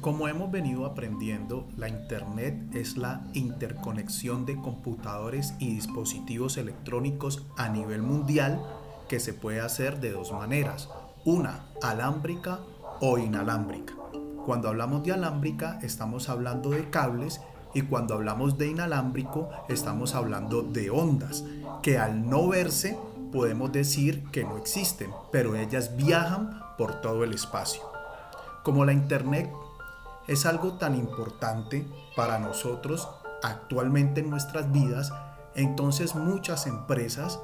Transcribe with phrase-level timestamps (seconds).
[0.00, 7.68] Como hemos venido aprendiendo, la Internet es la interconexión de computadores y dispositivos electrónicos a
[7.68, 8.62] nivel mundial
[9.10, 10.88] que se puede hacer de dos maneras,
[11.26, 12.60] una alámbrica
[13.00, 13.92] o inalámbrica.
[14.46, 17.42] Cuando hablamos de alámbrica estamos hablando de cables
[17.74, 21.44] y cuando hablamos de inalámbrico estamos hablando de ondas
[21.82, 22.96] que al no verse
[23.32, 27.82] podemos decir que no existen, pero ellas viajan por todo el espacio.
[28.62, 29.50] Como la Internet
[30.30, 31.84] es algo tan importante
[32.14, 33.08] para nosotros
[33.42, 35.12] actualmente en nuestras vidas,
[35.56, 37.40] entonces muchas empresas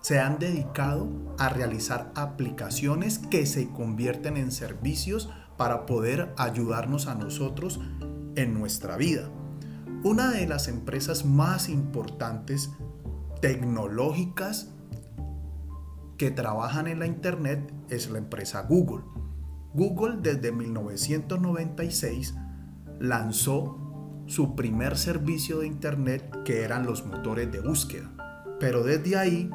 [0.00, 5.28] se han dedicado a realizar aplicaciones que se convierten en servicios
[5.58, 7.80] para poder ayudarnos a nosotros
[8.34, 9.28] en nuestra vida.
[10.02, 12.70] Una de las empresas más importantes
[13.42, 14.70] tecnológicas
[16.16, 19.04] que trabajan en la Internet es la empresa Google.
[19.74, 22.34] Google desde 1996
[23.00, 23.78] lanzó
[24.26, 28.10] su primer servicio de Internet que eran los motores de búsqueda.
[28.60, 29.50] Pero desde ahí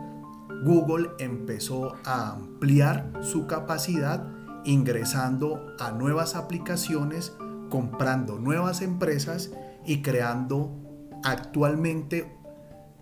[0.63, 4.27] Google empezó a ampliar su capacidad
[4.65, 7.33] ingresando a nuevas aplicaciones,
[7.69, 9.51] comprando nuevas empresas
[9.85, 10.75] y creando
[11.23, 12.35] actualmente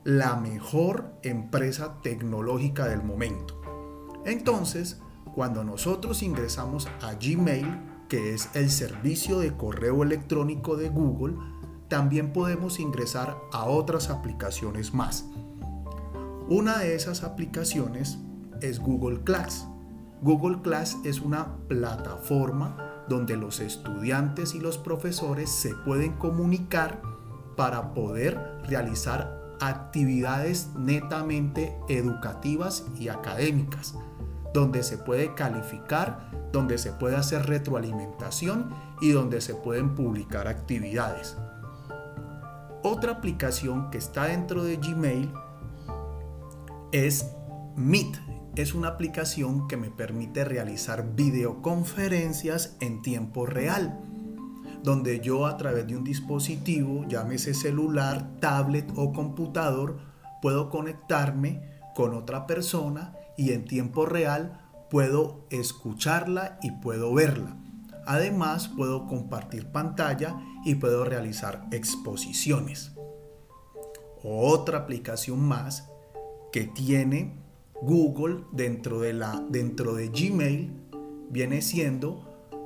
[0.04, 3.60] la mejor empresa tecnológica del momento.
[4.26, 5.02] Entonces,
[5.36, 7.68] cuando nosotros ingresamos a Gmail,
[8.08, 11.36] que es el servicio de correo electrónico de Google,
[11.90, 15.26] también podemos ingresar a otras aplicaciones más.
[16.48, 18.18] Una de esas aplicaciones
[18.62, 19.68] es Google Class.
[20.22, 27.02] Google Class es una plataforma donde los estudiantes y los profesores se pueden comunicar
[27.58, 33.96] para poder realizar actividades netamente educativas y académicas
[34.56, 38.70] donde se puede calificar, donde se puede hacer retroalimentación
[39.02, 41.36] y donde se pueden publicar actividades.
[42.82, 45.30] Otra aplicación que está dentro de Gmail
[46.94, 47.30] es
[47.76, 48.16] Meet.
[48.56, 54.00] Es una aplicación que me permite realizar videoconferencias en tiempo real,
[54.84, 59.98] donde yo a través de un dispositivo, llámese celular, tablet o computador,
[60.42, 61.62] puedo conectarme
[61.94, 67.58] con otra persona y en tiempo real puedo escucharla y puedo verla.
[68.06, 72.92] Además puedo compartir pantalla y puedo realizar exposiciones.
[74.24, 75.90] Otra aplicación más
[76.52, 77.36] que tiene
[77.82, 80.72] Google dentro de, la, dentro de Gmail
[81.30, 82.24] viene siendo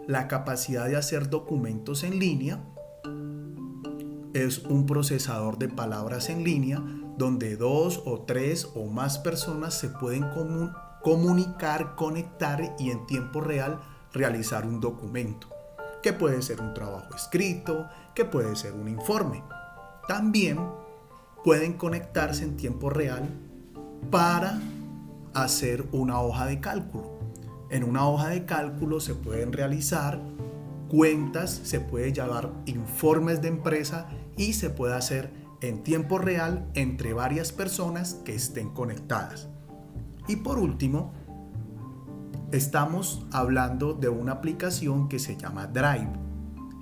[0.07, 2.63] la capacidad de hacer documentos en línea.
[4.34, 6.84] Es un procesador de palabras en línea
[7.19, 10.25] donde dos o tres o más personas se pueden
[11.03, 13.81] comunicar, conectar y en tiempo real
[14.13, 15.50] realizar un documento,
[16.02, 19.44] que puede ser un trabajo escrito, que puede ser un informe.
[20.07, 20.59] También
[21.44, 23.28] pueden conectarse en tiempo real
[24.09, 24.57] para
[25.34, 27.19] hacer una hoja de cálculo.
[27.69, 30.22] En una hoja de cálculo se pueden realizar
[30.88, 34.07] cuentas, se puede llevar informes de empresa
[34.38, 39.47] y se puede hacer en tiempo real entre varias personas que estén conectadas.
[40.28, 41.14] Y por último,
[42.52, 46.12] estamos hablando de una aplicación que se llama Drive.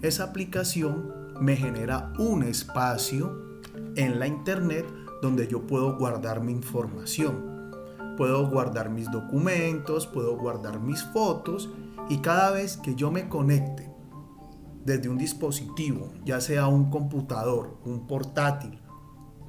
[0.01, 3.59] Esa aplicación me genera un espacio
[3.95, 4.85] en la internet
[5.21, 7.71] donde yo puedo guardar mi información.
[8.17, 11.69] Puedo guardar mis documentos, puedo guardar mis fotos
[12.09, 13.96] y cada vez que yo me conecte
[14.87, 18.79] desde un dispositivo, ya sea un computador, un portátil,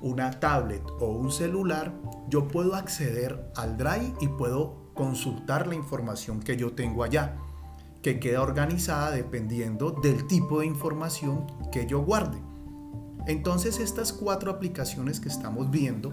[0.03, 1.95] una tablet o un celular,
[2.29, 7.37] yo puedo acceder al Drive y puedo consultar la información que yo tengo allá,
[8.03, 12.43] que queda organizada dependiendo del tipo de información que yo guarde.
[13.29, 16.13] Entonces estas cuatro aplicaciones que estamos viendo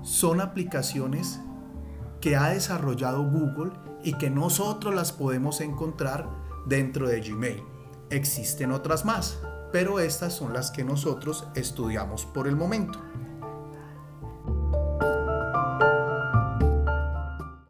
[0.00, 1.40] son aplicaciones
[2.22, 3.72] que ha desarrollado Google
[4.02, 6.26] y que nosotros las podemos encontrar
[6.66, 7.77] dentro de Gmail.
[8.10, 9.38] Existen otras más,
[9.70, 12.98] pero estas son las que nosotros estudiamos por el momento.